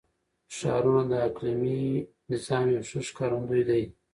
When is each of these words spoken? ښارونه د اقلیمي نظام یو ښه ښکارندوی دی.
ښارونه 0.55 1.01
د 1.11 1.13
اقلیمي 1.27 1.81
نظام 2.31 2.65
یو 2.75 2.81
ښه 2.89 2.99
ښکارندوی 3.09 3.63
دی. 3.69 3.83